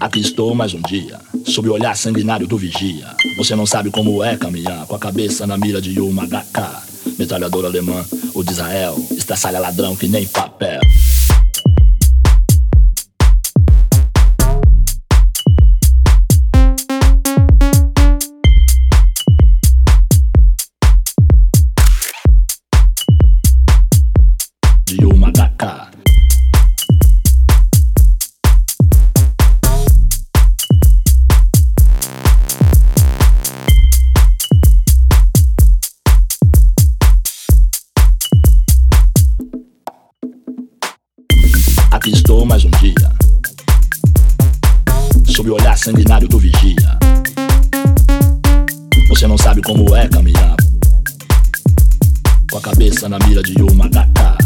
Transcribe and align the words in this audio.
Aqui 0.00 0.20
estou 0.20 0.54
mais 0.54 0.74
um 0.74 0.80
dia, 0.82 1.18
sob 1.44 1.68
o 1.68 1.72
olhar 1.72 1.96
sanguinário 1.96 2.46
do 2.46 2.56
vigia. 2.56 3.14
Você 3.36 3.54
não 3.54 3.66
sabe 3.66 3.90
como 3.90 4.22
é 4.22 4.36
caminhar, 4.36 4.86
com 4.86 4.94
a 4.94 4.98
cabeça 4.98 5.46
na 5.46 5.56
mira 5.56 5.80
de 5.80 6.00
uma 6.00 6.26
HK. 6.26 7.16
Metralhador 7.18 7.64
alemã, 7.64 8.04
o 8.34 8.44
de 8.44 8.52
Israel, 8.52 8.96
estraçalha 9.10 9.58
ladrão 9.58 9.96
que 9.96 10.08
nem 10.08 10.26
papel. 10.26 10.80
Aqui 42.08 42.16
estou 42.16 42.46
mais 42.46 42.64
um 42.64 42.70
dia, 42.70 43.12
sob 45.26 45.50
o 45.50 45.54
olhar 45.56 45.76
sanguinário 45.76 46.26
do 46.26 46.38
vigia. 46.38 46.98
Você 49.10 49.26
não 49.26 49.36
sabe 49.36 49.60
como 49.60 49.94
é 49.94 50.08
caminhar, 50.08 50.56
com 52.50 52.56
a 52.56 52.60
cabeça 52.62 53.10
na 53.10 53.18
mira 53.26 53.42
de 53.42 53.60
uma 53.60 53.84
HK. 53.90 54.38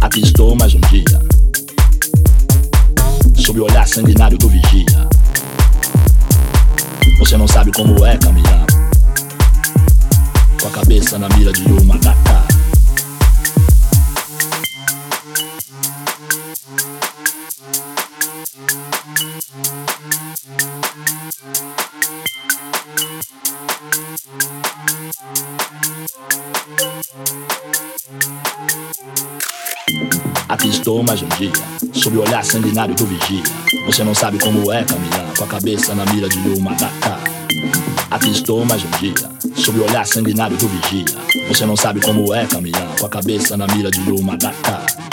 Aqui 0.00 0.20
estou 0.20 0.54
mais 0.54 0.72
um 0.76 0.80
dia, 0.82 1.20
sob 3.44 3.58
o 3.58 3.64
olhar 3.64 3.88
sanguinário 3.88 4.38
do 4.38 4.48
vigia. 4.48 5.08
Você 7.18 7.36
não 7.36 7.48
sabe 7.48 7.72
como 7.72 8.06
é 8.06 8.16
caminhar, 8.16 8.64
com 10.62 10.68
a 10.68 10.70
cabeça 10.70 11.18
na 11.18 11.28
mira 11.30 11.52
de 11.52 11.64
uma 11.64 11.96
HK. 11.96 12.43
Aqui 30.46 30.68
estou 30.68 31.02
mais 31.02 31.22
um 31.22 31.28
dia, 31.38 31.52
sob 31.94 32.18
o 32.18 32.20
olhar 32.20 32.44
sanguinário 32.44 32.94
do 32.94 33.06
vigia. 33.06 33.42
Você 33.86 34.04
não 34.04 34.14
sabe 34.14 34.38
como 34.38 34.70
é 34.70 34.84
caminhar, 34.84 35.34
com 35.36 35.44
a 35.44 35.46
cabeça 35.46 35.94
na 35.94 36.04
mira 36.12 36.28
de 36.28 36.38
uma. 36.50 36.72
Aqui 38.10 38.30
estou 38.30 38.64
mais 38.66 38.84
um 38.84 38.90
dia, 39.00 39.14
sob 39.56 39.80
o 39.80 39.84
olhar 39.84 40.06
sanguinário 40.06 40.56
do 40.58 40.68
vigia. 40.68 41.06
Você 41.48 41.64
não 41.64 41.76
sabe 41.76 42.00
como 42.00 42.34
é 42.34 42.46
caminhar, 42.46 42.94
com 42.98 43.06
a 43.06 43.08
cabeça 43.08 43.56
na 43.56 43.66
mira 43.68 43.90
de 43.90 44.00
uma 44.10 44.36
HK. 44.36 45.04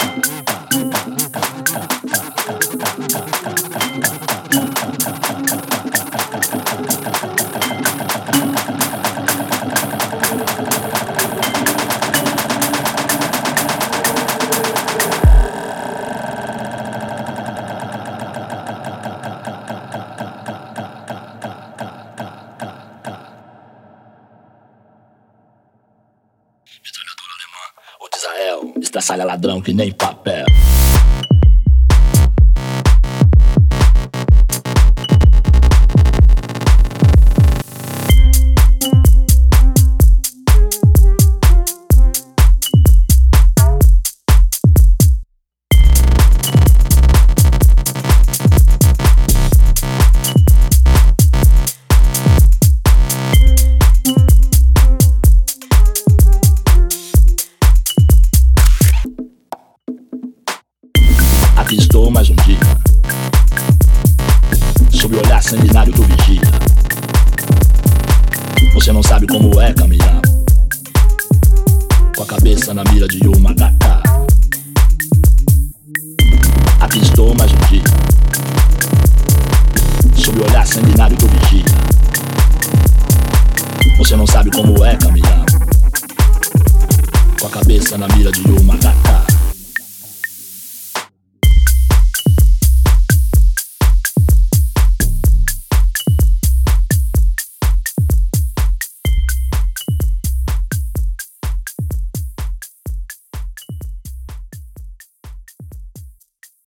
Israel, 28.22 28.72
estraçalha 28.80 29.24
ladrão 29.24 29.60
que 29.60 29.72
nem 29.72 29.90
papel. 29.90 30.46
Aqui 61.72 61.80
estou 61.80 62.10
mais 62.10 62.28
um 62.28 62.34
dia, 62.34 62.58
sob 64.90 65.16
o 65.16 65.18
olhar 65.24 65.42
sanguinário 65.42 65.90
do 65.90 66.02
vigia. 66.02 66.42
Você 68.74 68.92
não 68.92 69.02
sabe 69.02 69.26
como 69.26 69.58
é 69.58 69.72
caminhar, 69.72 70.20
com 72.14 72.24
a 72.24 72.26
cabeça 72.26 72.74
na 72.74 72.84
mira 72.92 73.08
de 73.08 73.26
uma 73.26 73.54
HK. 73.54 74.02
Aqui 76.78 76.98
estou 76.98 77.34
mais 77.36 77.50
um 77.50 77.58
dia, 77.70 77.84
sob 80.22 80.40
o 80.40 80.44
olhar 80.44 80.66
sanguinário 80.66 81.16
do 81.16 81.26
vigia. 81.26 81.64
Você 83.96 84.14
não 84.14 84.26
sabe 84.26 84.50
como 84.50 84.84
é 84.84 84.94
caminhar, 84.96 85.46
com 87.40 87.46
a 87.46 87.50
cabeça 87.50 87.96
na 87.96 88.08
mira 88.08 88.30
de 88.30 88.42
uma 88.60 88.74
HK. 88.76 89.31